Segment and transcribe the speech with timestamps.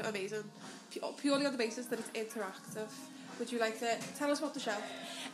[0.00, 0.44] amazing.
[1.18, 2.88] Purely on the basis that it's interactive.
[3.38, 4.76] Would you like to tell us about the show?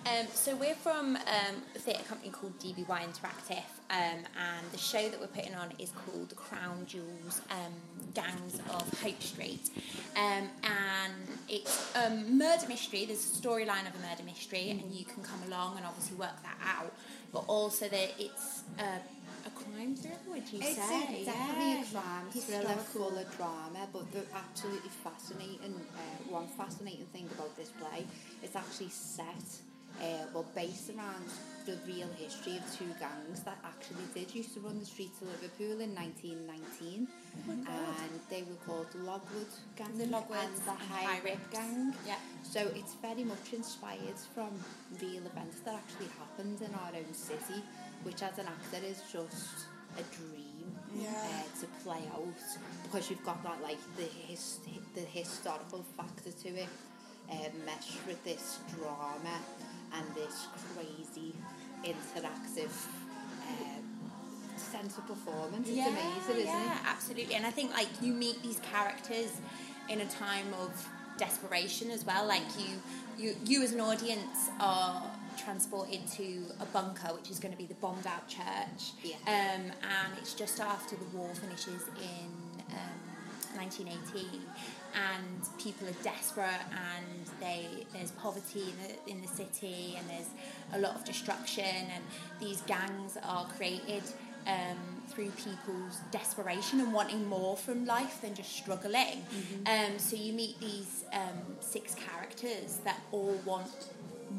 [0.06, 5.08] Um, so we're from um, a theatre company called DBY Interactive, um, and the show
[5.08, 7.72] that we're putting on is called The Crown Duels um,
[8.14, 9.70] Gangs of Hope Street,
[10.16, 11.12] um, and
[11.48, 13.04] it's a murder mystery.
[13.06, 16.42] There's a storyline of a murder mystery, and you can come along and obviously work
[16.42, 16.92] that out.
[17.32, 18.98] But also that it's uh,
[19.46, 20.16] a crime thriller.
[20.28, 21.22] Would you It's say?
[21.22, 21.82] a, definitely Yeah.
[21.82, 27.54] a crime thriller full of drama, but the absolutely fascinating, uh, one fascinating thing about
[27.56, 28.06] this play,
[28.42, 29.44] it's actually set,
[30.00, 31.24] uh, well, based around
[31.66, 35.28] the real history of two gangs that actually did used to run the streets of
[35.28, 37.06] Liverpool in 1919.
[37.46, 39.46] and they were called the Logwood
[39.76, 41.94] Gang The Logwoods and the High High Rip Gang.
[42.06, 42.16] Yeah.
[42.42, 44.50] So it's very much inspired from
[45.02, 47.62] real events that actually happened in our own city,
[48.02, 49.66] which as an actor is just
[49.98, 51.10] a dream Yeah.
[51.10, 52.48] uh, to play out
[52.84, 54.58] because you've got that like the his,
[54.94, 56.68] the historical factor to it,
[57.30, 57.34] uh,
[57.66, 59.36] meshed with this drama
[59.94, 61.34] and this crazy
[61.84, 62.86] interactive
[63.42, 63.78] uh,
[64.56, 65.68] sense of performance.
[65.68, 66.44] It's amazing, isn't it?
[66.46, 66.80] yeah, it?
[66.86, 67.34] absolutely.
[67.34, 69.40] And I think like you meet these characters
[69.88, 72.26] in a time of desperation as well.
[72.26, 72.80] Like you,
[73.18, 75.02] you, you as an audience are
[75.36, 78.92] transported to a bunker, which is going to be the bombed out church.
[79.02, 79.16] Yeah.
[79.26, 82.30] Um, and it's just after the war finishes in
[82.70, 84.40] um, 1918,
[84.94, 90.30] and people are desperate, and they there's poverty in the, in the city, and there's
[90.74, 92.04] a lot of destruction, and
[92.40, 94.02] these gangs are created
[94.46, 99.24] um, through people's desperation and wanting more from life than just struggling.
[99.66, 103.88] Um, so you meet these um, six characters that all want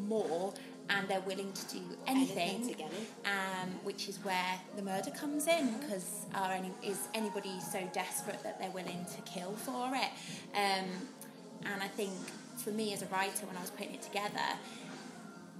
[0.07, 0.53] more
[0.89, 3.27] and they're willing to do anything, Anything to get it.
[3.27, 8.41] um, which is where the murder comes in because are any, is anybody so desperate
[8.43, 10.09] that they're willing to kill for it?
[10.55, 10.87] Um,
[11.65, 12.11] and I think
[12.57, 14.39] for me as a writer, when I was putting it together,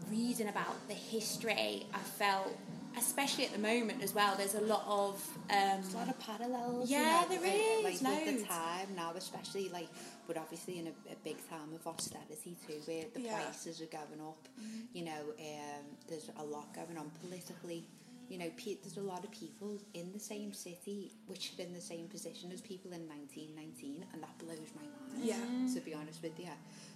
[0.10, 2.56] reading about the history, I felt,
[3.00, 5.26] especially at the moment as well, there's a lot of.
[5.50, 6.90] Um, a lot of parallels.
[6.90, 9.88] Yeah, you know, there like, is, Like with the time now, especially like,
[10.28, 13.36] but obviously in a, a big time of austerity too, where the Yeah.
[13.42, 14.48] prices are going up.
[14.94, 17.86] You know, um, there's a lot going on politically.
[18.30, 21.74] You know, pe- there's a lot of people in the same city which are in
[21.74, 25.26] the same position as people in 1919, and that blows my mind.
[25.26, 25.74] Yeah.
[25.74, 26.46] To be honest with you,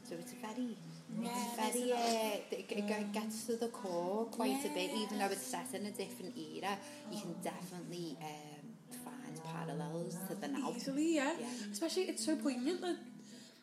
[0.07, 0.77] so it's a very,
[1.21, 5.03] Yeah, very, uh, it, it gets to the core quite a bit, Yeah.
[5.03, 6.77] even though it's set in a different era.
[7.11, 10.71] You can definitely um, find parallels to the now.
[10.75, 11.33] Easily, yeah.
[11.39, 11.47] Yeah.
[11.71, 12.97] Especially, it's so poignant that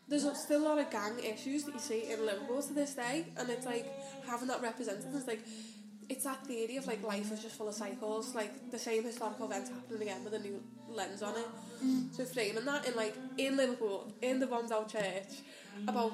[0.09, 3.27] there's still a lot of gang issues that you see in Liverpool to this day,
[3.37, 3.87] and it's like
[4.27, 5.15] having that represented.
[5.15, 5.41] is like
[6.09, 9.47] it's that theory of like life is just full of cycles, like the same historical
[9.47, 11.47] events happening again with a new lens on it.
[12.12, 15.43] So framing that in like in Liverpool, in the bombed out church,
[15.87, 16.12] about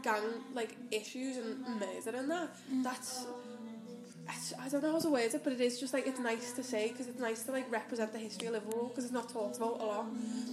[0.00, 0.22] gang
[0.54, 2.50] like issues and murder and that.
[2.82, 3.26] That's
[4.58, 6.62] I don't know how to word it, but it is just like it's nice to
[6.62, 9.56] say because it's nice to like represent the history of Liverpool because it's not talked
[9.56, 10.06] about a lot.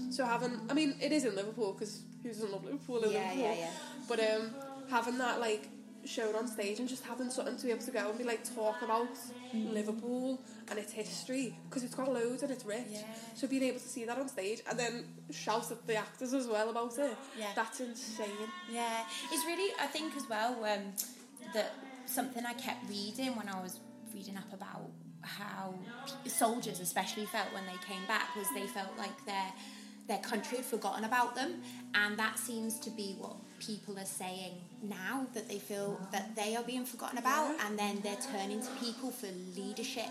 [0.10, 3.04] So having, I mean, it is in Liverpool because who doesn't love Liverpool?
[3.04, 3.44] In Yeah, Liverpool?
[3.44, 3.70] yeah, yeah.
[4.08, 4.56] But um,
[4.90, 5.70] having that like
[6.06, 8.44] shown on stage and just having something to be able to go and be like
[8.56, 9.08] talk about
[9.54, 10.40] Liverpool
[10.70, 12.86] and its history because it's got loads and it's rich.
[12.90, 13.02] Yeah.
[13.36, 16.48] So being able to see that on stage and then shout at the actors as
[16.48, 17.48] well about it, Yeah.
[17.56, 18.28] that's insane.
[18.72, 20.94] Yeah, it's really, I think as well, um,
[21.54, 21.74] that
[22.06, 23.80] something I kept reading when I was
[24.14, 24.90] reading up about
[25.22, 25.76] how
[26.26, 29.52] soldiers especially felt when they came back was they felt like their
[30.08, 31.62] their country had forgotten about them
[31.94, 36.56] and that seems to be what people are saying now that they feel that they
[36.56, 40.10] are being forgotten about and then they're turning to people for leadership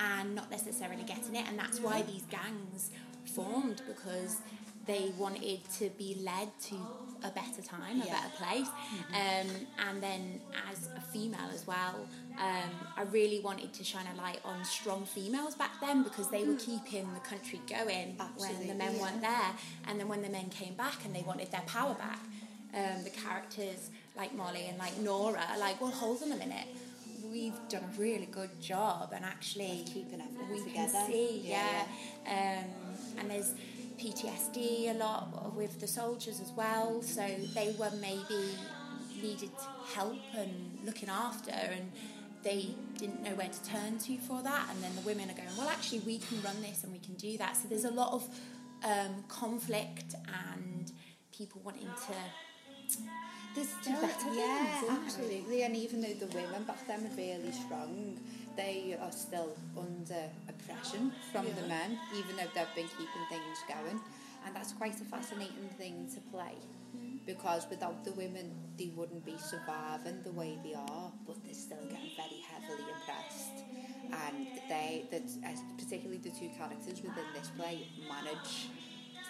[0.00, 2.90] and not necessarily getting it and that's why these gangs
[3.24, 4.40] formed because
[4.86, 6.74] they wanted to be led to
[7.22, 8.14] a better time, a Yeah.
[8.14, 8.68] better place.
[9.10, 14.16] Um, and then as a female as well, um, I really wanted to shine a
[14.20, 18.74] light on strong females back then because they were keeping the country going when the
[18.74, 19.00] men yeah.
[19.02, 19.52] weren't there.
[19.86, 22.18] And then when the men came back and they wanted their power back,
[22.74, 26.66] um, the characters like Molly and like Nora are like, well, hold on a minute.
[27.30, 30.92] We've done a really good job, and actually keeping everything we together.
[30.92, 31.84] can see, Yeah,
[32.26, 32.62] yeah.
[32.64, 33.54] Um, and there's
[33.98, 38.56] PTSD a lot with the soldiers as well, so they were maybe
[39.22, 39.50] needed
[39.94, 41.90] help and looking after, and
[42.42, 44.66] they didn't know where to turn to for that.
[44.70, 47.14] And then the women are going, well, actually, we can run this and we can
[47.14, 47.56] do that.
[47.56, 48.28] So there's a lot of
[48.84, 50.90] um, conflict and
[51.30, 52.14] people wanting to
[53.54, 55.04] There's still, better yeah, things, isn't there?
[55.04, 55.62] absolutely.
[55.62, 58.18] And even though the women back then were really strong,
[58.56, 64.00] they are still under oppression from the men, even though they've been keeping things going.
[64.46, 66.54] And that's quite a fascinating thing to play.
[66.96, 67.16] Mm-hmm.
[67.26, 71.84] Because without the women, they wouldn't be surviving the way they are, but they're still
[71.84, 73.64] getting very heavily oppressed.
[74.12, 75.22] And they, that,
[75.78, 78.68] particularly the two characters within this play, manage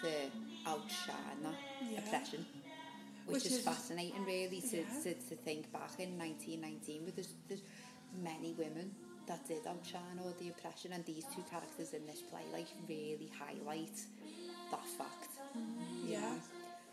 [0.01, 0.31] to
[0.67, 1.55] outshine that
[1.91, 1.99] Yeah.
[1.99, 2.47] oppression
[3.33, 5.03] which, Which is, is- fascinating really to, Yeah.
[5.05, 7.63] to, to think back in 1919 with there's, there's
[8.23, 8.95] many women
[9.27, 13.31] that did outshine all the oppression and these two characters in this play like really
[13.39, 13.97] highlight
[14.71, 15.31] that fact
[16.05, 16.21] you Yeah.
[16.21, 16.35] know.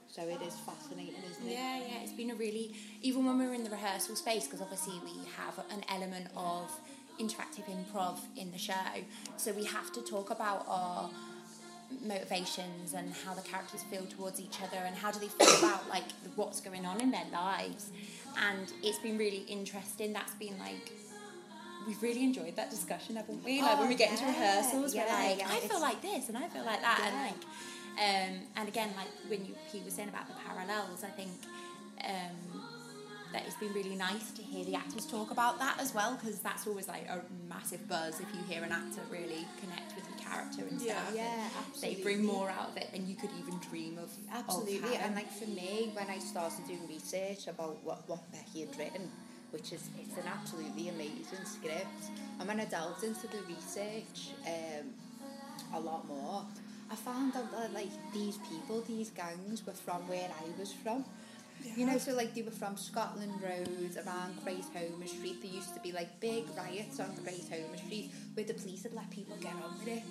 [0.08, 3.46] so it is fascinating isn't it Yeah, yeah, it's been a really, even when we
[3.48, 6.70] were in the rehearsal space, because obviously we have an element of
[7.20, 8.74] interactive improv in the show,
[9.38, 11.10] so we have to talk about our
[12.06, 15.88] motivations and how the characters feel towards each other and how do they feel about
[15.90, 16.04] like
[16.36, 17.90] what's going on in their lives.
[18.38, 20.14] And it's been really interesting.
[20.14, 20.92] That's been like
[21.88, 23.62] we've really enjoyed that discussion haven't we?
[23.62, 26.30] Like Oh, when we get into yeah, rehearsals we're like yeah, I feel like this
[26.30, 27.00] and I feel like that.
[27.04, 27.46] And like
[28.00, 31.32] um, and again, like when you he was saying about the parallels, I think
[32.06, 32.64] um,
[33.32, 36.40] that it's been really nice to hear the actors talk about that as well because
[36.40, 40.24] that's always like a massive buzz if you hear an actor really connect with the
[40.24, 40.94] character and Yeah.
[41.06, 41.16] stuff.
[41.16, 44.06] yeah They absolutely They bring more out of it than you could even dream of.
[44.06, 45.00] of Absolutely, having.
[45.02, 49.12] and like for me, when I started doing research about what, what Becky had written,
[49.52, 52.04] which is it's an absolutely amazing script,
[52.40, 54.86] and when I delved into the research um,
[55.76, 56.46] a lot more,
[56.92, 61.06] I found out that like these people, these gangs, were from where I was from.
[61.76, 65.42] You know, so like they were from Scotland Road, around Great Homer Street.
[65.42, 68.94] There used to be like big riots on Great Homer Street where the police would
[68.94, 70.04] let people get on with it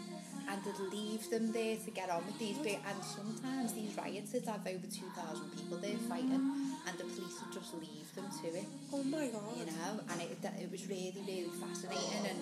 [0.49, 2.79] and they'd leave them there to get on with these big.
[2.89, 7.53] And sometimes these riots would have over 2,000 people there fighting and the police would
[7.53, 9.57] just leave them to it Oh my god.
[9.59, 12.27] you know, and it, it was really, really fascinating.
[12.31, 12.39] And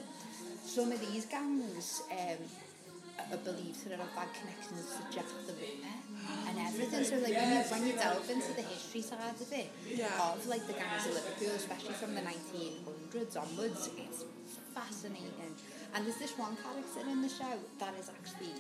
[0.65, 2.39] some of these gangs um,
[3.31, 5.97] to have had connections to Jack the Ripper
[6.49, 7.05] and everything.
[7.05, 10.07] So, like, when you, when you delve into the history side of it, Yeah.
[10.33, 14.25] of like the gangs of Liverpool, especially from the 1900s onwards, it's
[14.75, 15.55] fascinating.
[15.95, 18.53] And there's this one character in the show that is actually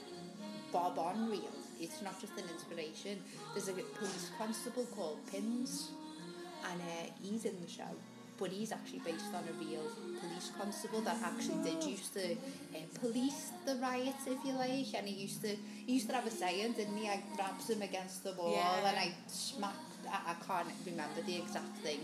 [0.73, 1.53] Bob on real.
[1.81, 3.23] It's not just an inspiration.
[3.55, 5.91] There's a police constable called Pins,
[6.71, 7.93] and uh, he's in the show.
[8.38, 9.83] But he's actually based on a real
[10.21, 14.93] police constable that actually did used to uh, police the riots, if you like.
[14.94, 15.56] And he used to
[15.87, 17.09] he used to have a saying, didn't he?
[17.09, 18.88] I grabs him against the wall Yeah.
[18.88, 19.77] and I smacked.
[20.11, 22.00] I, I can't remember the exact thing,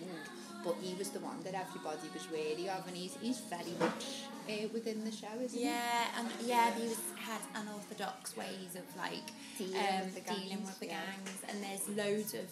[0.64, 4.04] but he was the one that everybody was wary of, and he's he's very much
[4.48, 5.64] uh, within the show, isn't he?
[5.66, 10.66] Yeah, and yeah, these had unorthodox ways of like Dealing um, with the dealing gangs,
[10.66, 11.00] with the yeah.
[11.04, 12.46] gangs, and there's loads of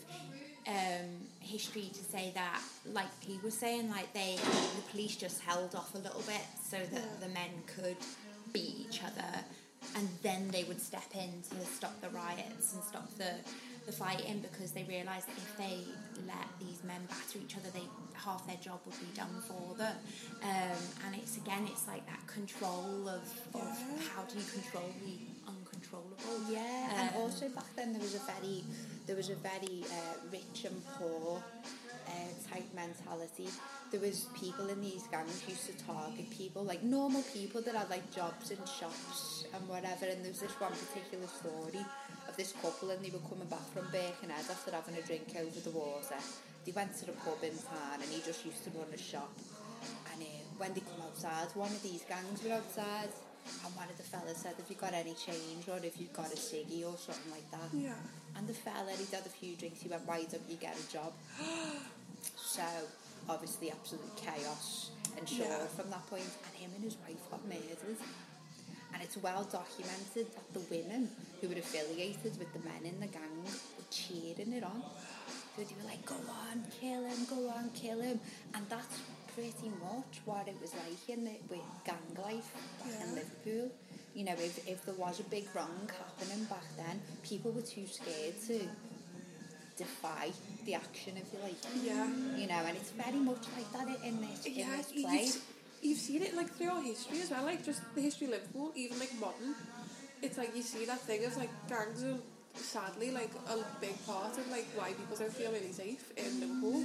[0.68, 1.08] um,
[1.40, 2.60] history to say that,
[2.92, 6.76] like he was saying, like they the police just held off a little bit so
[6.78, 7.96] that the men could
[8.52, 9.32] beat each other,
[9.96, 13.32] and then they would step in to stop the riots and stop the
[13.86, 15.78] the fighting because they realised that if they
[16.26, 17.82] let these men batter each other, they
[18.14, 19.96] half their job would be done for them.
[20.42, 23.78] Um, and it's again, it's like that control of, of
[24.12, 25.16] how do you control the
[25.48, 26.36] uncontrollable.
[26.50, 28.62] Yeah, and Um, also back then there was a very,
[29.06, 31.42] there was a very uh, rich and poor
[32.06, 33.48] uh, type mentality.
[33.90, 37.90] There was people in these gangs used to target people like normal people that had
[37.90, 40.06] like jobs in shops and whatever.
[40.06, 41.84] And there was this one particular story
[42.28, 45.60] of this couple, and they were coming back from Birkenhead after having a drink over
[45.60, 46.16] the water.
[46.64, 49.32] They went to the pub in town, and he just used to run a shop.
[50.12, 50.26] And uh,
[50.58, 53.10] when they come outside, one of these gangs were outside,
[53.64, 56.30] and one of the fellas said, "Have you got any change, or if you've got
[56.32, 57.94] a ciggy or something like that?" Yeah.
[58.40, 59.82] And the fella, he'd had a few drinks.
[59.82, 61.12] He went, "Why don't you get a job?"
[62.36, 62.62] so
[63.28, 65.66] obviously, absolute chaos ensued Yeah.
[65.66, 67.98] from that point, and him and his wife got murdered.
[68.94, 73.06] And it's well documented that the women who were affiliated with the men in the
[73.08, 74.82] gang were cheering it on.
[75.54, 76.16] So they were like, go
[76.48, 78.18] on, kill him, go on, kill him.
[78.54, 78.98] And that's
[79.34, 83.20] pretty much what it was like in the, with gang life back in Yeah.
[83.22, 83.70] Liverpool.
[84.14, 87.86] You know, if, if there was a big wrong happening back then, people were too
[87.86, 88.60] scared to
[89.76, 90.30] defy
[90.66, 91.56] the action, if you like.
[91.82, 92.06] Yeah.
[92.36, 95.24] You know, and it's very much like that in this, in Yeah, this you- play.
[95.24, 95.42] you've,
[95.82, 98.98] you've seen it like throughout history as well, like just the history of Liverpool, even
[98.98, 99.54] like modern.
[100.22, 102.18] It's like you see that thing of like gangs are
[102.54, 106.84] sadly like a big part of like why people don't feel really safe in Liverpool.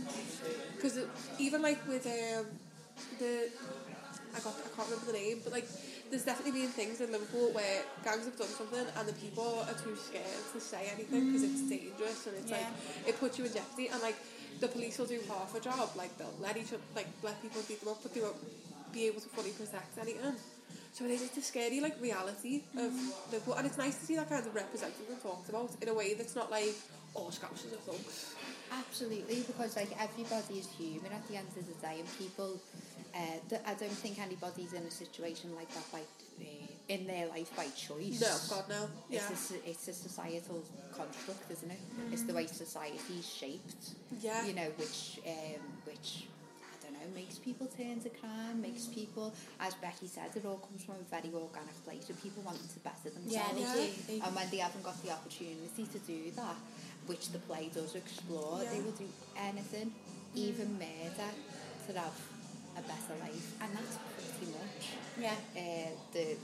[0.76, 1.00] Because
[1.40, 2.46] even like with um,
[3.20, 3.50] the
[4.34, 5.68] I got I can't remember the name, but like
[6.16, 9.76] there's definitely been things in Liverpool where gangs have done something and the people are
[9.84, 11.76] too scared to say anything because it's mm.
[11.76, 12.64] dangerous and it's Yeah.
[12.64, 14.16] like it puts you in jeopardy and like
[14.64, 17.60] the police will do half a job like they'll let each other like let people
[17.68, 18.40] beat them up but they won't
[18.94, 20.40] be able to fully protect anything
[20.94, 23.12] so it is just a scary like reality of mm.
[23.34, 25.94] Liverpool and it's nice to see that kind of represented and talked about in a
[25.94, 26.80] way that's not like
[27.18, 28.36] oh Scousers are thugs
[28.72, 32.60] Absolutely, because like everybody is human at the end of the day, and people.
[33.16, 33.20] Uh,
[33.50, 36.46] th- I don't think anybody's in a situation like that by uh,
[36.90, 38.20] in their life by choice.
[38.20, 41.80] no God no yeah It's a, it's a societal construct, isn't it?
[42.12, 43.96] It's the way society's shaped.
[44.22, 46.28] yeah You know, which um, which
[46.74, 50.58] I don't know makes people turn to crime, makes people, as Becky said, it all
[50.68, 53.32] comes from a very organic place, and people want to better themselves.
[53.34, 54.20] Yeah, they Yeah.
[54.20, 54.22] do.
[54.26, 56.58] And when they haven't got the opportunity to do that,
[57.08, 59.08] which the play does explore, they will do
[59.38, 59.94] anything,
[60.36, 61.32] even murder,
[61.88, 62.14] to have
[62.78, 63.48] a better life.
[63.62, 64.84] And that's pretty much
[65.20, 65.34] yeah.
[65.56, 66.36] uh, the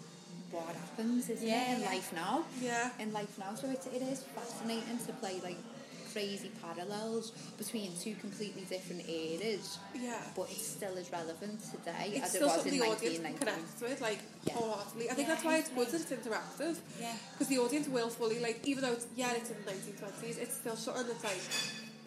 [0.51, 1.89] what happens, isn't Yeah, it, in yeah.
[1.89, 2.43] life now?
[2.61, 3.55] yeah In life now.
[3.55, 5.57] So it, it is fascinating to play like
[6.11, 12.25] crazy parallels between two completely different eras, yeah but it's still as relevant today it's
[12.25, 13.39] as still it was in the audience can 1919.
[13.39, 14.53] connect with, like Yeah.
[14.55, 15.09] wholeheartedly.
[15.09, 17.15] I think Yeah, that's why it's good that it's interactive, Yeah.
[17.31, 20.55] because the audience will fully like, even though it's yeah, it's in the 1920s, it's
[20.57, 21.43] still something that's like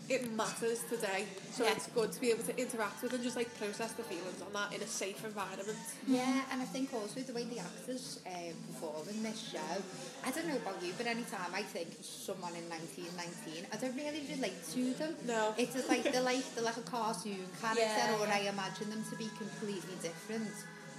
[0.09, 1.25] it matters today.
[1.53, 1.73] So Yeah.
[1.73, 4.53] it's good to be able to interact with and just like process the feelings on
[4.53, 5.79] that in a safe environment.
[6.07, 8.31] Yeah, and I think also the way the actors uh,
[8.69, 9.83] perform in this show,
[10.27, 13.97] I don't know about you, but anytime I think of someone in 1919, I don't
[13.97, 15.17] really relate to them.
[15.27, 18.35] No, It's just like they're like they're like a cartoon character, Yeah, or yeah.
[18.35, 20.53] I imagine them to be completely different,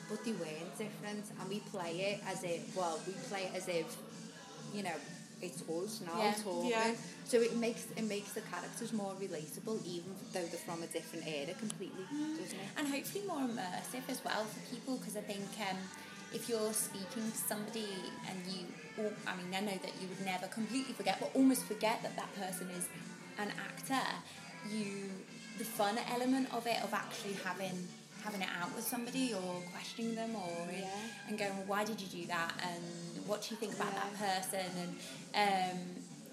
[0.09, 3.67] but they weren't different, and we play it as if well, we play it as
[3.67, 3.85] if
[4.73, 4.97] you know
[5.45, 6.33] it's us now Yeah.
[6.43, 6.69] talking.
[6.69, 6.93] Yeah.
[7.25, 11.27] So it makes it makes the characters more relatable, even though they're from a different
[11.27, 12.05] era completely,
[12.39, 12.69] doesn't it?
[12.77, 15.77] and hopefully more immersive as well for people because I think um,
[16.33, 17.87] if you're speaking to somebody
[18.29, 18.65] and you,
[19.01, 22.15] or, I mean, I know that you would never completely forget, but almost forget that
[22.17, 22.85] that person is
[23.39, 24.05] an actor.
[24.69, 25.09] You,
[25.57, 27.87] the fun element of it, of actually having
[28.25, 30.89] having it out with somebody or questioning them or Yeah.
[31.29, 32.83] and going, well, why did you do that and
[33.29, 34.91] what do you think about that person and
[35.73, 35.77] um,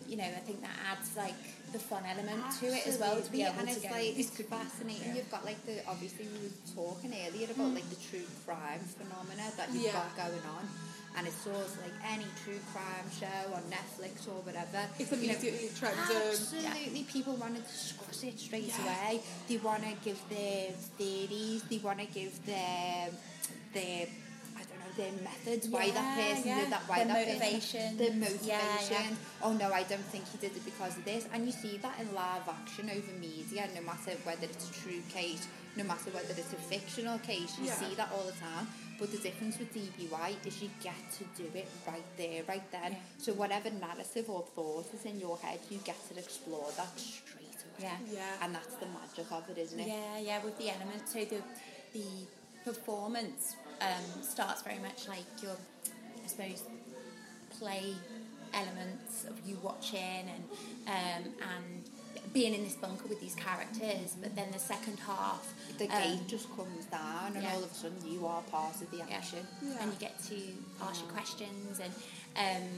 [0.08, 1.36] you know, I think that adds like
[1.72, 3.90] the fun element to it as well to be able and to it's go.
[3.92, 5.08] like this it's fascinating.
[5.08, 5.14] yeah.
[5.16, 9.46] You've got like the obviously we were talking earlier about like the true crime phenomena
[9.56, 9.92] that you've Yeah.
[9.92, 10.64] got going on,
[11.16, 14.80] and it's of like any true crime show on Netflix or whatever.
[14.98, 16.16] it's you know, immediately trending.
[16.16, 18.82] Absolutely, people want to discuss it straight Yeah.
[18.84, 19.20] away.
[19.48, 21.62] They want to give their theories.
[21.68, 23.10] They want to give their
[23.74, 24.06] their
[24.56, 25.68] I don't know their methods.
[25.68, 26.60] why that Yeah, person yeah.
[26.60, 26.82] did that.
[26.88, 27.80] Why Their that motivation.
[27.80, 28.46] Person, their motivation.
[28.48, 29.42] Yeah, yeah.
[29.42, 31.26] Oh no, I don't think he did it because of this.
[31.32, 33.68] And you see that in live action over media.
[33.74, 37.66] No matter whether it's a true case, no matter whether it's a fictional case, you
[37.66, 37.74] Yeah.
[37.80, 38.66] see that all the time.
[38.98, 42.92] But the difference with DBY is you get to do it right there, right then.
[42.92, 42.98] Yeah.
[43.18, 47.42] So whatever narrative or thought is in your head, you get to explore that straight
[47.42, 47.90] away.
[47.90, 47.96] Yeah.
[48.10, 48.30] Yeah.
[48.42, 49.88] And that's the magic of it, isn't it?
[49.88, 51.08] Yeah, yeah, with the element.
[51.08, 51.42] So the
[51.92, 52.04] the
[52.64, 55.56] performance um, starts very much like your,
[56.24, 56.62] I suppose,
[57.58, 57.94] play
[58.54, 60.44] elements of you watching and
[60.86, 61.81] um, and
[62.32, 64.16] being in this bunker with these characters.
[64.20, 67.52] But then the second half, The um, gate just comes down, and yeah.
[67.54, 69.46] all of a sudden you are part of the action.
[69.62, 69.76] Yeah.
[69.80, 70.36] and you get to
[70.82, 71.92] ask your questions and
[72.36, 72.68] um,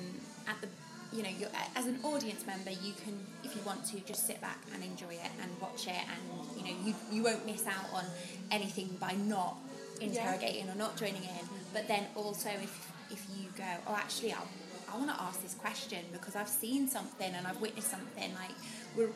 [0.48, 0.68] at the
[1.14, 4.40] you know you're, as an audience member you can if you want to just sit
[4.40, 7.86] back and enjoy it and watch it and you know you, you won't miss out
[7.92, 8.04] on
[8.50, 9.56] anything by not
[10.00, 14.48] interrogating or not joining in but then also if if you go oh actually I'll,
[14.92, 18.54] I want to ask this question because I've seen something and I've witnessed something like
[18.96, 19.10] we're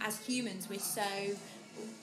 [0.00, 1.02] as humans we're so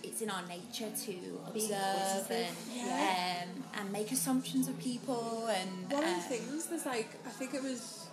[0.03, 1.13] it's in our nature to
[1.47, 3.43] observe and yeah.
[3.43, 7.29] um, and make assumptions of people and One of uh, the things there's like I
[7.29, 8.07] think it was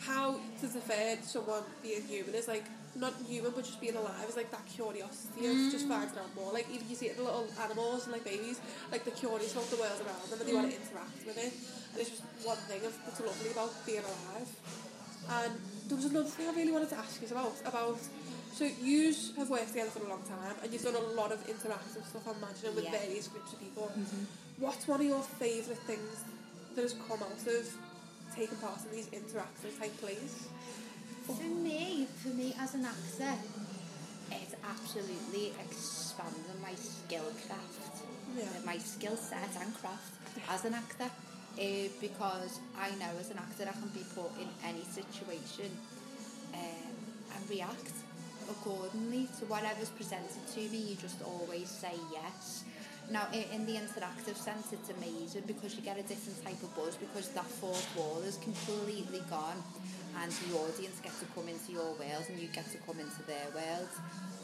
[0.00, 4.36] how to defer someone being human is like not human but just being alive is
[4.36, 6.52] like that curiosity of just finding out more.
[6.52, 8.60] Like even you see it in little animals and like babies,
[8.90, 11.52] like they're curious about the world around them and they want to interact with it.
[11.92, 14.48] And it's just one thing of that's lovely about being alive.
[15.30, 17.98] And there was another thing I really wanted to ask you about about
[18.52, 21.38] so you have worked together for a long time and you've done a lot of
[21.46, 22.90] interactive stuff I'm imagining with Yeah.
[22.98, 23.90] various groups of people.
[23.96, 24.24] Mm-hmm.
[24.64, 26.24] What's one of your favourite things
[26.74, 27.64] that has come out of
[28.34, 30.48] taking part in these interactive type plays?
[31.26, 33.32] For me, for me as an actor,
[34.32, 38.02] it's absolutely expanding my skill craft,
[38.36, 38.44] Yeah.
[38.64, 40.12] my skill set and craft
[40.48, 41.10] as an actor.
[41.58, 45.66] Uh, because I know as an actor I can be put in any situation
[46.54, 46.94] um,
[47.34, 47.90] and react
[48.48, 50.78] accordingly to whatever's presented to me.
[50.78, 52.62] You just always say yes.
[53.10, 56.70] Now, in, in the interactive sense, it's amazing because you get a different type of
[56.76, 59.58] buzz because that fourth wall is completely gone
[60.22, 63.22] and the audience gets to come into your world and you get to come into
[63.26, 63.90] their world.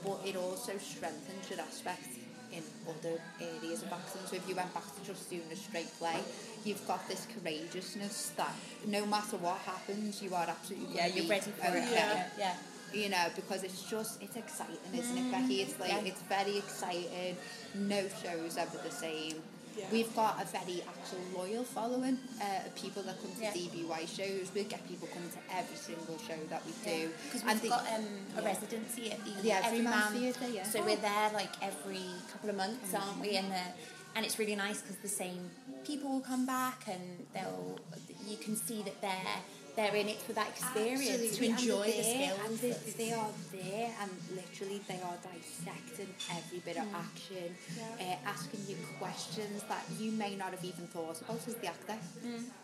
[0.03, 2.09] But it also strengthens your aspect
[2.57, 4.23] in other areas of acting.
[4.27, 6.19] So if you went back to just doing a straight play,
[6.65, 8.55] you've got this courageousness that
[8.87, 11.85] no matter what happens, you are absolutely Yeah, you're ready for it.
[11.91, 12.55] Yeah, yeah.
[12.93, 15.59] you know, because it's just it's exciting, isn't it, Becky?
[15.59, 16.01] Mm, it's like Yeah.
[16.11, 17.37] it's very exciting.
[17.75, 19.43] No show's ever the same.
[19.77, 19.87] Yeah.
[19.91, 23.53] We've got a very actual loyal following uh, of people that come to Yeah.
[23.53, 24.51] DBY shows.
[24.55, 27.11] We get people coming to every single show that we do.
[27.25, 28.05] Because And we've got um,
[28.37, 28.47] a yeah.
[28.47, 30.63] residency at the, The Everyman Theatre, yeah.
[30.65, 33.37] So we're there like every couple of months, aren't we?
[33.37, 33.63] And the,
[34.17, 35.51] and it's really nice because the same
[35.85, 37.79] people will come back and they'll
[38.27, 39.39] you can see that they're
[39.77, 42.41] they're in it for that experience Absolutely, to enjoy the skills.
[42.47, 48.17] And they, they are there, and literally they are dissecting every bit of action, Yeah.
[48.25, 51.99] uh, asking you questions that you may not have even thought about as the actor,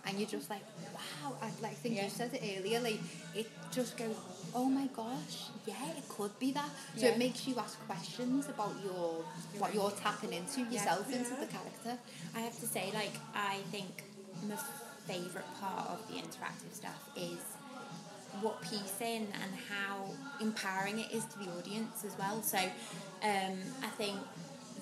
[0.07, 0.63] and you're just like,
[0.95, 1.37] wow!
[1.43, 2.05] I, like think Yeah.
[2.05, 3.01] you said it earlier, like
[3.35, 4.15] it just goes,
[4.55, 6.71] oh my gosh, yeah, it could be that.
[6.97, 7.13] So Yeah.
[7.13, 9.25] it makes you ask questions about your
[9.59, 11.99] what you're tapping into yourself into the character.
[12.35, 14.05] I have to say, like, I think
[15.11, 17.41] favourite part of the interactive stuff is
[18.41, 20.05] what piecing and how
[20.41, 22.43] empowering it is to the audience as well.
[22.43, 24.17] So um, I think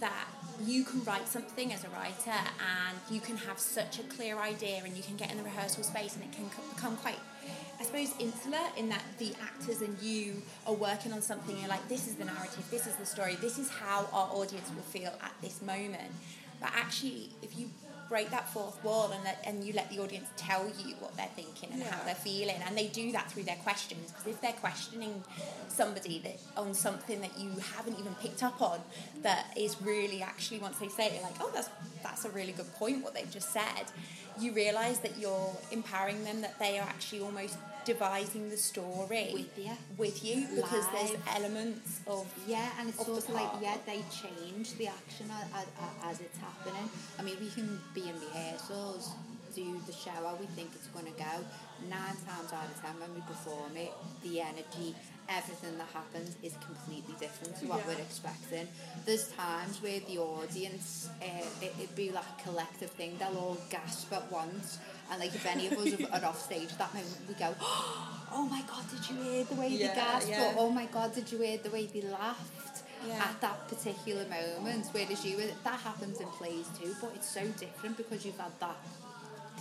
[0.00, 0.28] that
[0.64, 4.82] you can write something as a writer and you can have such a clear idea
[4.84, 7.18] and you can get in the rehearsal space and it can co- become quite
[7.80, 11.88] I suppose insular in that the actors and you are working on something you're like
[11.88, 15.12] this is the narrative this is the story this is how our audience will feel
[15.22, 16.12] at this moment
[16.60, 17.70] but actually if you
[18.08, 21.26] break that fourth wall and let, and you let the audience tell you what they're
[21.36, 22.56] thinking and how they're feeling.
[22.66, 25.22] And they do that through their questions because if they're questioning
[25.68, 28.80] somebody that on something that you haven't even picked up on
[29.22, 31.70] that is really actually once they say it like oh that's
[32.02, 33.84] that's a really good point what they've just said
[34.40, 37.56] you realize that you're empowering them that they are actually almost
[37.92, 39.70] devising the story With you.
[39.96, 43.76] with you because there's elements of Yeah, and it's Off the sort of like yeah,
[43.86, 45.66] they change the action as,
[46.04, 46.86] as it's happening.
[47.18, 49.12] I mean, we can be in rehearsals,
[49.54, 51.34] do the show how we think it's going to go.
[51.88, 54.94] Nine times out of ten, when we perform it, the energy,
[55.30, 57.94] everything that happens is completely different to what Yeah.
[57.94, 58.68] we're expecting.
[59.06, 63.16] There's times where the audience, uh, it, it'd be like a collective thing.
[63.18, 64.78] They'll all gasp at once,
[65.10, 67.54] and like if any of us are off stage, at that moment we go.
[68.30, 70.28] Oh my god, did you hear the way Yeah, they gasped?
[70.28, 70.52] yeah.
[70.52, 72.82] Or, oh my god, did you hear the way they laughed?
[73.06, 73.14] Yeah.
[73.30, 74.86] at that particular moment.
[74.92, 78.76] Whereas you, that happens in plays too, but it's so different because you've had that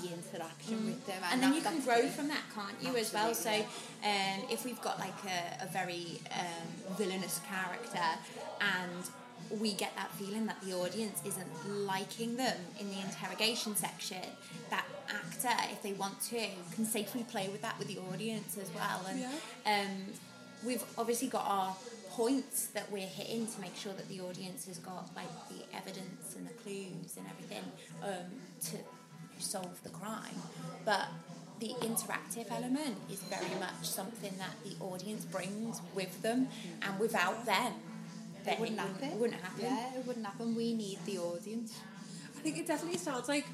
[0.01, 2.09] the interaction with them, and then that- you can grow it.
[2.11, 3.33] from that, can't you, as well?
[3.33, 8.03] So, um, if we've got like a, a very um, villainous character
[8.59, 14.23] and we get that feeling that the audience isn't liking them in the interrogation section,
[14.71, 18.69] that actor, if they want to, can safely play with that with the audience as
[18.73, 19.05] well.
[19.09, 19.23] And
[19.65, 19.95] um,
[20.65, 21.75] we've obviously got our
[22.11, 26.35] points that we're hitting to make sure that the audience has got like the evidence
[26.35, 27.63] and the clues and everything
[28.03, 28.77] um, to
[29.39, 30.41] solve the crime.
[30.85, 31.07] But
[31.59, 36.47] the interactive element is very much something that the audience brings with them,
[36.81, 37.73] and without them,
[38.45, 39.19] It wouldn't wouldn't, happen.
[39.19, 39.63] wouldn't happen.
[39.65, 40.55] Yeah, it wouldn't happen.
[40.55, 41.73] We need the audience.
[42.35, 43.45] I think it definitely sounds like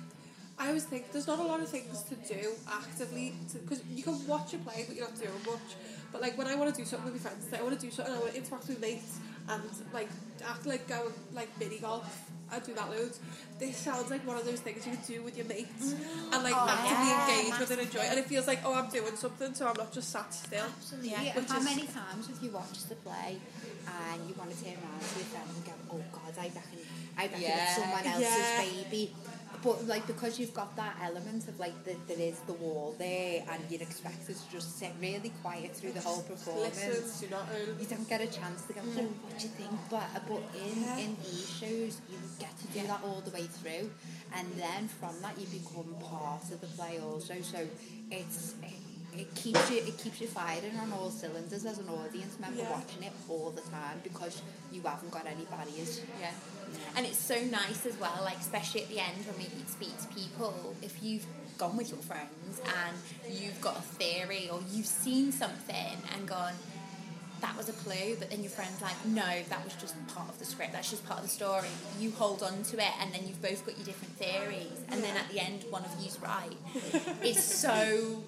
[0.59, 4.25] I always think there's not a lot of things to do actively because you can
[4.27, 5.75] watch a play but you're not doing much.
[6.11, 7.85] But like when I want to do something with my friends, like I want to
[7.85, 9.63] do something, I want to interact with mates and
[9.93, 10.09] like
[10.45, 12.29] act like go like mini golf.
[12.51, 13.19] I do that loads.
[13.57, 15.93] This sounds like one of those things you can do with your mates
[16.31, 18.01] and like Oh, actively yeah, engage with and enjoy.
[18.01, 20.63] And it feels like oh I'm doing something, so I'm not just sat still.
[20.65, 21.09] Absolutely.
[21.11, 21.37] Yeah, Yeah.
[21.37, 23.39] and how is- many times have you watched the play
[23.89, 26.79] and you want to turn around to your friend and go, oh God, I reckon,
[27.17, 27.63] I reckon Yeah.
[27.65, 28.61] it's someone else's Yeah.
[28.61, 29.15] baby.
[29.63, 33.43] But like because you've got that element of like the, there is the wall there
[33.49, 36.75] and you're expected to just sit really quiet through the whole performance.
[36.85, 37.79] Listen, do not own.
[37.79, 39.71] you don't get a chance to go, so what do you think?
[39.89, 40.97] But, uh, but in, Yeah.
[40.97, 43.89] in these shows, you get to do that all the way through.
[44.35, 47.35] And then from that, you become part of the play also.
[47.41, 47.65] So
[48.11, 48.73] it's, it,
[49.17, 52.71] it keeps you it keeps you firing on all cylinders as an audience member Yeah.
[52.71, 56.01] watching it all the time because you haven't got any barriers.
[56.19, 56.31] Yeah.
[56.95, 60.07] And it's so nice as well, like especially at the end when we speak to
[60.07, 61.25] people, if you've
[61.57, 62.97] gone with your friends and
[63.31, 66.53] you've got a theory or you've seen something and gone,
[67.41, 70.39] that was a clue, but then your friend's like, no, that was just part of
[70.39, 71.67] the script, that's just part of the story.
[71.99, 75.15] You hold on to it and then you've both got your different theories and then
[75.17, 76.57] at the end one of you's right.
[77.21, 78.23] it's so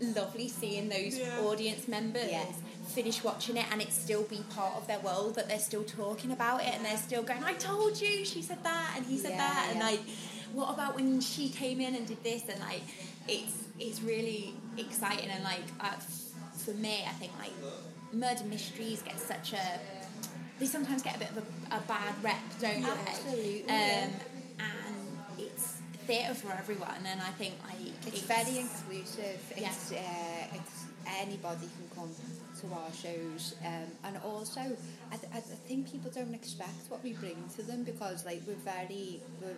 [0.00, 1.40] lovely seeing those Yeah.
[1.40, 2.44] audience members Yeah.
[2.88, 6.32] finish watching it and it still be part of their world that they're still talking
[6.32, 9.32] about it and they're still going, I told you, she said that and he said
[9.32, 9.84] Yeah, that and yeah.
[9.90, 10.00] like
[10.52, 12.82] what about when she came in and did this and like
[13.28, 15.94] it's it's really exciting and like uh,
[16.64, 17.52] for me I think like
[18.12, 19.78] murder mysteries get such a
[20.58, 23.74] they sometimes get a bit of a, a bad rep don't they Absolutely, um, yeah.
[23.74, 24.24] and it's
[26.10, 29.40] theatre for everyone and I think like It's very inclusive.
[29.56, 30.00] It's Yeah.
[30.00, 30.76] uh, it's
[31.22, 32.10] anybody can come
[32.60, 34.60] to our shows, um, and also
[35.14, 38.64] I, th- I think people don't expect what we bring to them because like we're
[38.76, 39.56] very we're,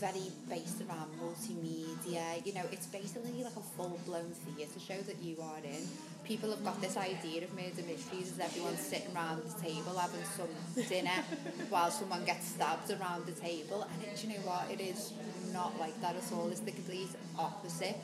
[0.00, 2.24] very based around multimedia.
[2.46, 5.82] You know, it's basically like a full blown theatre show that you are in.
[6.24, 10.24] People have got this idea of murder mysteries as everyone's sitting around the table having
[10.38, 10.52] some
[10.88, 11.20] dinner
[11.68, 14.64] while someone gets stabbed around the table, and it, do you know what?
[14.70, 15.12] It is
[15.52, 16.48] not like that at all.
[16.48, 17.96] It's the complete opposite.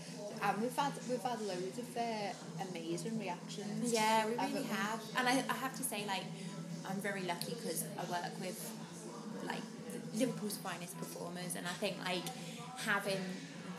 [0.42, 3.92] And we've had we've had loads of uh, amazing reactions.
[3.92, 5.00] Yeah, we really have.
[5.16, 6.24] And I, I have to say, like,
[6.88, 8.70] I'm very lucky because I work with,
[9.46, 9.62] like,
[10.14, 12.24] Liverpool's finest performers, and I think, like,
[12.76, 13.22] having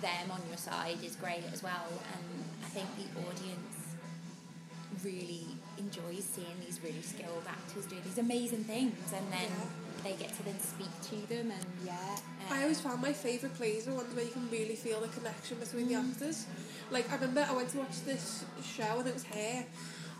[0.02, 1.88] them on your side is great as well.
[2.14, 3.96] And I think the audience
[5.04, 5.46] really
[5.78, 9.50] enjoys seeing these really skilled actors do these amazing things, and then
[10.04, 11.52] they get to then speak to them.
[11.52, 11.94] And Yeah.
[12.50, 15.08] Uh, I always found my favourite plays are ones where you can really feel the
[15.10, 16.12] connection between the mm.
[16.12, 16.46] actors.
[16.92, 19.66] Like I remember I went to watch this show and it was Hair,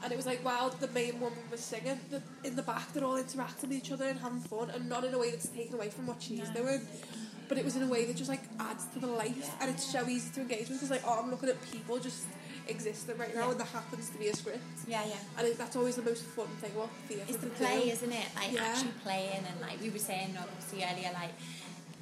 [0.04, 3.04] and it was like while the main woman was singing, the, in the back they're
[3.04, 5.76] all interacting with each other and having fun, and not in a way that's taken
[5.76, 6.62] away from what she's No.
[6.64, 6.82] doing.
[7.48, 9.90] But it was in a way that just like adds to the life, and it's
[9.90, 12.26] so easy to engage with because like oh I'm looking at people just
[12.70, 13.52] existing right now, Yeah.
[13.52, 15.16] and there happens to be a script, yeah, yeah.
[15.38, 17.26] and it, that's always the most fun thing about theatre.
[17.28, 17.92] It's the play, do.
[17.92, 18.28] isn't it?
[18.36, 18.64] Like Yeah.
[18.64, 21.32] actually playing, and like we were saying obviously earlier, like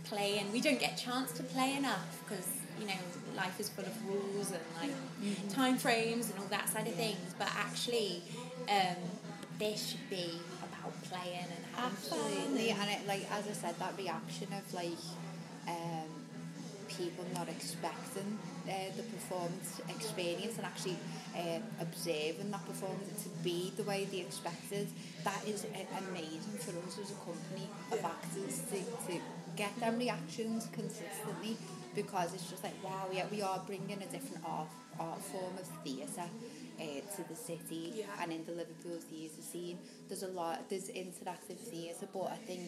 [0.05, 0.51] playing.
[0.51, 2.47] We don't get a chance to play enough because
[2.79, 2.99] you know
[3.35, 7.33] life is full of rules and like time frames and all that side of things.
[7.37, 8.21] But actually,
[8.69, 8.97] um,
[9.59, 12.81] this should be about playing and having Absolutely, fun.
[12.81, 14.99] and it, like as I said, that reaction of like
[15.67, 16.04] um,
[16.97, 20.97] people not expecting uh, the performance experience and actually
[21.35, 24.87] uh, observing that performance to be the way they expected.
[25.23, 25.65] That is
[26.09, 29.19] amazing for us as a company of actors to, to
[29.55, 31.57] get them reactions consistently
[31.95, 34.67] because it's just like wow, yeah, we are bringing a different art
[34.99, 36.29] art form of theatre.
[36.77, 38.03] Uh, to the city Yeah.
[38.21, 39.77] and in the Liverpool theatre scene,
[40.09, 40.69] there's a lot.
[40.69, 42.63] There's interactive theatre, but I think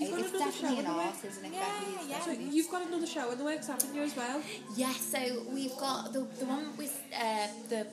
[0.00, 1.24] it's definitely an art, works.
[1.24, 1.52] isn't it?
[1.52, 2.08] Yeah, Becky?
[2.08, 2.20] Yeah.
[2.24, 4.40] So you've got another show in the works, haven't you, as well?
[4.74, 5.18] Yeah, so
[5.52, 7.86] we've got the, the one with uh, the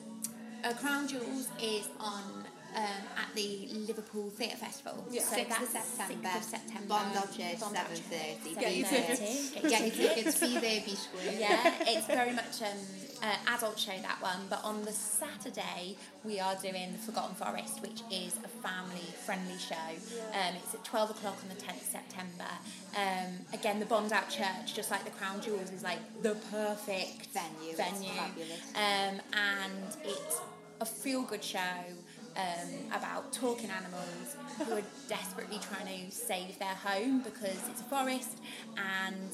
[0.64, 2.41] uh, Crown Duels is on
[2.74, 5.04] um, at the Liverpool Theatre Festival.
[5.10, 5.22] Yeah.
[5.22, 6.28] so 6th of September.
[6.28, 6.88] 6th of September.
[6.88, 8.00] Bombed Out Church, Church,
[8.50, 8.60] 7:30.
[8.60, 9.50] Get your tickets.
[9.50, 10.14] Get Get your your tickets.
[10.14, 11.34] tickets, be there, be square.
[11.38, 12.78] yeah, it's very much um,
[13.22, 14.40] uh, adult show that one.
[14.48, 19.74] But on the Saturday, we are doing Forgotten Forest, which is a family-friendly show.
[20.32, 22.48] Um, it's at twelve o'clock on the tenth of September.
[22.96, 27.26] Um, again, the Bombed Out Church, just like the Crown Duels, is like the perfect
[27.32, 28.72] Venue, it's Venue, fabulous.
[28.74, 30.40] um, and it's
[30.80, 31.58] a feel-good show.
[32.34, 37.84] Um, about talking animals who are desperately trying to save their home because it's a
[37.84, 38.38] forest
[38.78, 39.28] and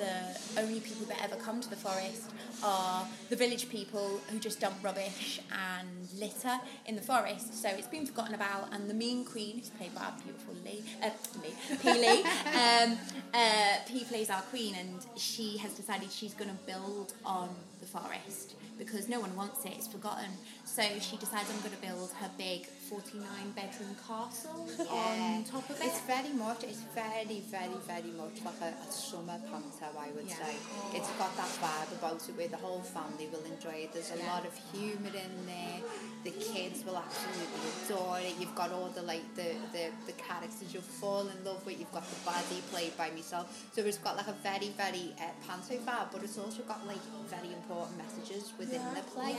[0.00, 2.30] the only people that ever come to the forest
[2.64, 7.60] are the village people who just dump rubbish and litter in the forest.
[7.60, 10.82] So it's been forgotten about, and the mean queen, who's played by our beautiful Lee,
[11.02, 11.10] uh,
[11.42, 12.00] Lee, Pea.
[12.00, 12.98] Lee, um,
[13.34, 17.50] uh, Pea plays our queen, and she has decided she's going to build on
[17.80, 20.30] the forest because no one wants it, it's forgotten.
[20.70, 25.76] So she decides I'm going to build her big 49 bedroom castle on top of
[25.80, 25.84] it.
[25.84, 30.28] It's very much, it's very, very, very much like a, a summer panto, I would
[30.28, 30.36] Yeah.
[30.38, 30.54] say.
[30.94, 33.92] It's got that vibe about it where the whole family will enjoy it.
[33.92, 34.32] There's a Yeah.
[34.32, 35.82] lot of humour in there.
[36.22, 38.34] The kids will absolutely adore it.
[38.38, 41.80] You've got all the like the, the, the characters you'll fall in love with.
[41.80, 43.46] You've got the baddie played by myself.
[43.74, 47.02] So it's got like a very, very uh, panto vibe, but it's also got like
[47.28, 49.34] very important messages within the play.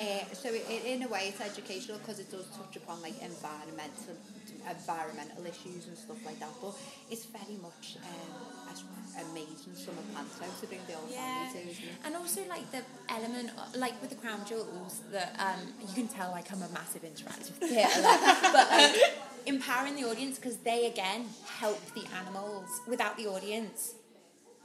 [0.00, 3.14] Uh, so it, it, in a way, it's educational because it does touch upon like
[3.20, 4.16] environmental
[4.68, 6.48] environmental issues and stuff like that.
[6.60, 6.74] But
[7.10, 8.32] it's very much um,
[8.72, 12.06] a- amazing summer panto to bring the whole Yeah, family to.
[12.06, 16.30] And also like the element, like with the Crown Duels, that um, you can tell
[16.30, 18.02] like I'm a massive interactive theatre,
[18.52, 18.96] but like
[19.46, 22.68] empowering the audience because they again help the animals.
[22.88, 23.94] Without the audience,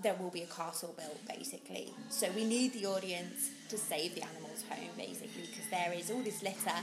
[0.01, 1.93] there will be a castle built basically.
[2.09, 6.21] So we need the audience to save the animals home basically because there is all
[6.21, 6.77] this litter,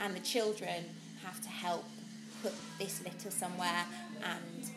[0.00, 0.84] and the children
[1.24, 1.84] have to help
[2.42, 3.84] put this litter somewhere
[4.24, 4.70] and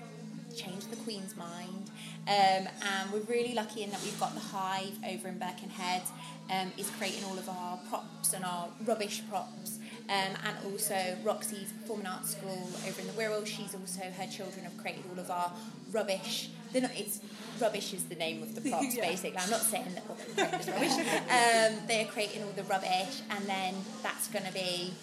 [0.56, 1.92] change the Queen's mind.
[2.28, 6.04] Um, and we're really lucky in that we've got the Hive over in Birkenhead,
[6.50, 9.80] um, is creating all of our props and our rubbish props.
[10.10, 13.46] Um, and also Roxy's Performing Arts School over in the Wirral.
[13.46, 15.52] She's also her children have created all of our
[15.92, 16.50] rubbish.
[16.74, 17.20] They're not, it's
[17.62, 19.08] rubbish is the name of the props Yeah.
[19.08, 19.38] basically.
[19.38, 20.04] I'm not saying that
[20.36, 20.92] they're rubbish.
[21.32, 24.94] Um, they're creating all the rubbish, and then that's going to be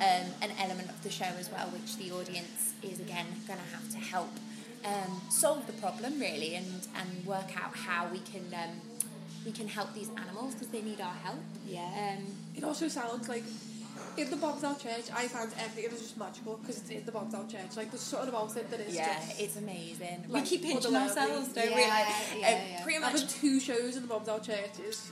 [0.00, 3.76] um, an element of the show as well, which the audience is again going to
[3.76, 4.30] have to help
[4.84, 8.80] um, solve the problem really, and and work out how we can um,
[9.44, 11.40] we can help these animals because they need our help.
[11.66, 12.16] Yeah.
[12.16, 12.24] Um,
[12.56, 13.44] It also sounds like
[14.16, 17.12] in the Bombs Out Church, I found everything was just magical because it's in the
[17.12, 17.76] Bombs Out Church.
[17.76, 19.38] Like there's something about it that is yeah, just.
[19.38, 20.24] Yeah, it's amazing.
[20.28, 21.08] we keep pinching otherworldly.
[21.08, 21.80] ourselves, don't we?
[21.80, 22.82] Yeah, Like, yeah, um, yeah.
[22.82, 23.12] Pretty much.
[23.12, 25.10] Having two shows in the Bombs Out Church is.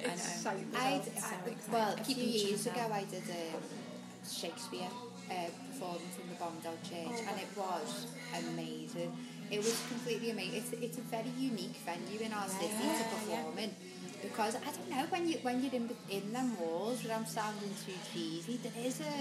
[0.00, 0.04] I.
[0.04, 1.02] It's I, well.
[1.02, 4.88] so I, well, I a few years ago I did a Shakespeare
[5.30, 5.34] uh,
[5.70, 9.12] performance in the Bombed Out Church Oh, and it was amazing.
[9.50, 10.58] It was completely amazing.
[10.58, 13.74] It's, it's a very unique venue in our city to Yeah, perform in
[14.22, 17.92] because I don't know when you when you're in in them walls without sounding too
[18.12, 19.14] cheesy, there is a,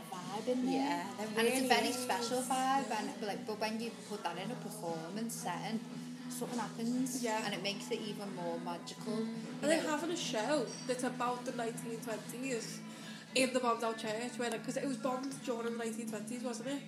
[0.00, 0.74] a vibe in there.
[0.74, 1.96] Yeah, there and it's a very is.
[1.96, 2.90] special vibe.
[2.98, 5.80] And but like, but when you put that in a performance setting,
[6.28, 7.22] something happens.
[7.22, 7.42] Yeah.
[7.44, 9.26] and it makes it even more magical.
[9.62, 9.80] And know.
[9.90, 12.78] having a show that's about the 1920s
[13.34, 16.68] in the bombed out church, where like, because it was bombed during the 1920s, wasn't
[16.68, 16.82] it?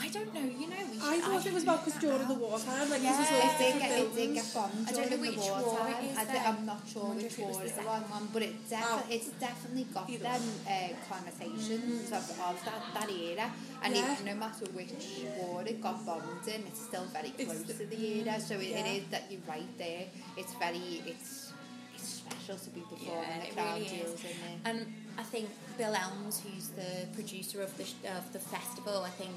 [0.00, 0.40] I don't know.
[0.40, 3.16] You know, we I should- thought it was about because during the wartime, like, Yeah,
[3.18, 4.34] this is all It did different get, it did buildings.
[4.42, 6.04] get bombed I don't know during which the war wartime.
[6.04, 6.34] it is I then.
[6.34, 8.42] thi- I'm not sure wonder which if it was the it second was, one, but
[8.42, 9.02] it defi- Oh.
[9.10, 10.22] it's definitely got Either.
[10.24, 13.52] them uh, connotations of, of that, that era.
[13.82, 14.12] And Yeah.
[14.12, 14.92] it, no matter which
[15.38, 18.40] war it got bombed in, it's still very It's close the- to the era.
[18.40, 18.78] So it, Yeah.
[18.86, 20.06] it is that you're right there.
[20.36, 21.52] It's very, it's
[21.94, 23.92] it's special to be performing Yeah, the it crown really is.
[23.92, 24.58] jewels in there.
[24.64, 29.10] And I think Bill Elms, who's the producer of the sh- of the festival, I
[29.10, 29.36] think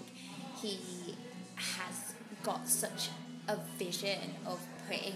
[0.66, 1.16] he
[1.56, 3.10] has got such
[3.48, 5.14] a vision of putting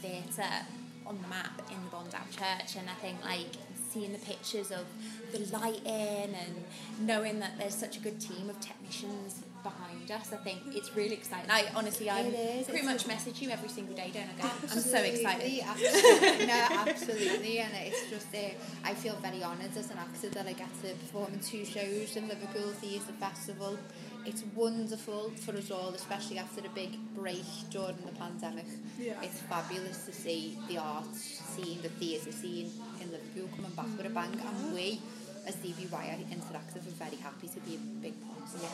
[0.00, 0.66] theatre
[1.06, 3.46] on the map in the Bombed Out Church, and I think like
[3.90, 4.84] seeing the pictures of
[5.32, 6.64] the lighting and
[7.00, 11.14] knowing that there's such a good team of technicians behind us, I think it's really
[11.14, 11.50] exciting.
[11.50, 14.42] I honestly, I It pretty much message you every single day, don't I?
[14.42, 14.62] Gav?
[14.70, 15.62] I'm so excited.
[15.64, 18.38] Absolutely, no, absolutely, and it's just uh,
[18.84, 22.16] I feel very honoured as an actor that I get to perform in two shows
[22.16, 23.78] in Liverpool Theatre Festival.
[24.26, 28.66] it's wonderful for us all, especially after a big break during the pandemic.
[28.98, 29.14] Yeah.
[29.22, 33.96] It's fabulous to see the arts scene, the theatre scene in Liverpool coming back mm.
[33.96, 35.00] with a bang, and we
[35.46, 38.70] as DBY Interactive are very happy to be a big part of it.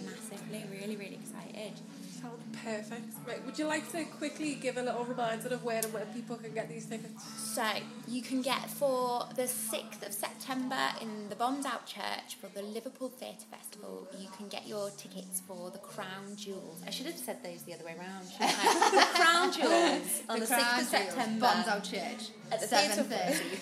[0.00, 1.74] Yeah, massively, really, really excited.
[2.24, 3.12] Sound perfect.
[3.26, 6.36] Right, would you like to quickly give a little reminder of where and when people
[6.36, 7.22] can get these tickets?
[7.54, 7.66] So
[8.08, 12.62] you can get for the sixth of September in the Bombs Out Church for the
[12.62, 14.08] Liverpool Theatre Festival.
[14.18, 16.82] You can get your tickets for the Crown Duels.
[16.86, 18.24] I should have said those the other way around.
[18.30, 18.90] shouldn't I?
[18.90, 22.30] the Crown Duels on the, sixth of September Bombs Church.
[22.50, 23.08] At the theatre- 7.30.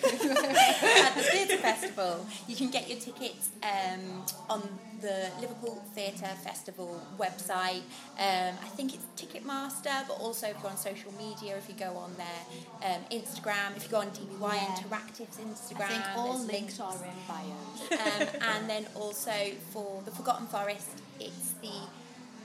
[1.05, 2.25] at the Theatre Festival.
[2.47, 4.61] You can get your tickets um, on
[5.01, 7.81] the Liverpool Theatre Festival website.
[8.17, 11.95] Um, I think it's Ticketmaster, but also if you're on social media, if you go
[11.97, 14.75] on their um, Instagram, if you go on DBY Yeah.
[14.75, 17.97] Interactive's Instagram, I think all there's links are in bio.
[17.97, 19.31] um, and then also
[19.71, 20.89] for the Forgotten Forest,
[21.19, 21.71] it's the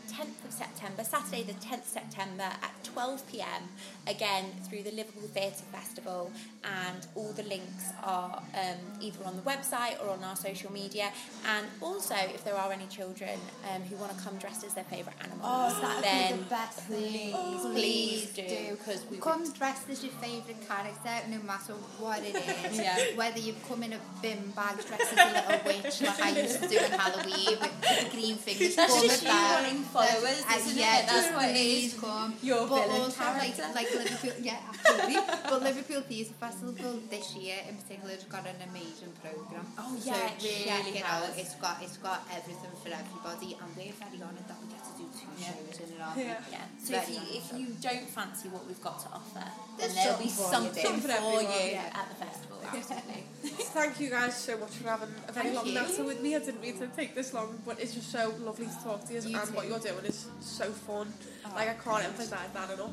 [0.08, 3.62] 10th of September, Saturday the 10th September at 12 pm,
[4.06, 6.30] again through the Liverpool Theatre Festival.
[6.64, 11.10] And all the links are um, either on the website or on our social media.
[11.46, 13.38] And also, if there are any children
[13.74, 16.80] um, who want to come dressed as their favourite animals, Oh, would then the best
[16.80, 17.32] thing.
[17.72, 22.78] please do, 'cause we come dressed as your favourite character, no matter what it is.
[22.78, 22.96] Yeah.
[23.16, 26.62] Whether you've come in a bin bag dressed as a little witch, like I used
[26.62, 28.76] to do in Halloween with the green fingers.
[28.76, 29.62] That's just you that.
[29.98, 31.06] Wanting followers, That's- isn't yeah, it?
[31.06, 31.94] That's just what it please.
[31.98, 32.30] Come.
[32.42, 33.66] Your but villain also like character.
[33.74, 35.16] like Liverpool, yeah, absolutely.
[35.50, 39.66] but Liverpool Theatre Festival this year in particular has got an amazing programme.
[39.78, 41.24] Oh, so yeah, it check really it out.
[41.26, 41.38] has.
[41.38, 44.92] It's got it's got everything for everybody, and we're very honoured that we get to
[44.96, 45.52] do two Yeah.
[45.52, 46.00] shows in it.
[46.00, 46.38] aren't Yeah.
[46.50, 46.64] Yeah.
[46.82, 49.44] So if you if you don't fancy what we've got to offer,
[49.78, 51.90] then There's there'll be something for you for, Something you yeah.
[51.98, 52.58] at the festival.
[52.68, 53.24] Absolutely.
[53.78, 55.74] Thank you guys so much for having a very Thank long you.
[55.74, 56.36] natter with me.
[56.36, 59.14] I didn't mean to take this long, but it's just so lovely to talk to
[59.14, 61.12] you, You and what you're doing is so fun.
[61.44, 62.90] Oh, like I can't emphasise that enough.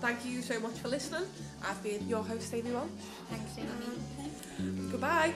[0.00, 1.26] Thank you so much for listening.
[1.66, 2.88] I've been your host, Amy Walsh.
[3.30, 3.68] Thanks, Amy.
[4.90, 5.32] Goodbye.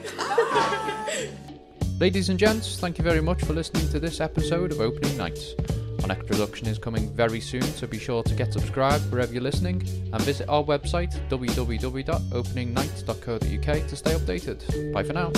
[1.99, 5.53] Ladies and gents, thank you very much for listening to this episode of Opening Nights.
[6.01, 9.43] Our next production is coming very soon, so be sure to get subscribed wherever you're
[9.43, 14.93] listening and visit our website www.openingnights.co.uk to stay updated.
[14.93, 15.31] Bye for now.